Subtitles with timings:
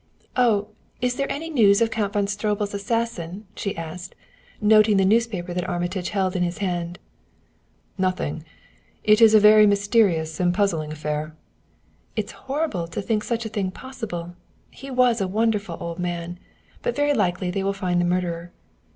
[0.35, 0.69] "Oh,
[0.99, 4.15] is there any news of Count von Stroebel's assassin?" she asked,
[4.59, 6.97] noting the newspaper that Armitage held in his hand.
[7.99, 8.43] "Nothing.
[9.03, 11.35] It's a very mysterious and puzzling affair."
[12.15, 14.33] "It's horrible to think such a thing possible
[14.71, 16.39] he was a wonderful old man.
[16.81, 18.51] But very likely they will find the murderer."